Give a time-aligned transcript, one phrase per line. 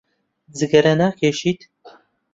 [0.57, 1.61] جگەرە ناکێشێت.